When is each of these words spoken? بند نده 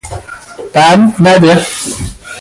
بند 0.73 1.13
نده 1.21 1.65